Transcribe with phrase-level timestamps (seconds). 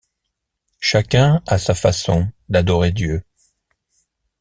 [0.79, 3.21] Chacun a sa façon d’adorer Dieu.